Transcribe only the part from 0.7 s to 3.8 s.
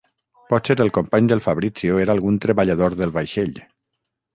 el company del Fabrizio era algun treballador del vaixell.